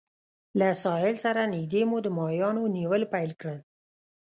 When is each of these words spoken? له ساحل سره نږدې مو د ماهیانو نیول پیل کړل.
له 0.59 0.69
ساحل 0.83 1.15
سره 1.25 1.41
نږدې 1.55 1.81
مو 1.89 1.97
د 2.05 2.07
ماهیانو 2.17 2.63
نیول 2.77 3.03
پیل 3.13 3.31
کړل. 3.41 3.59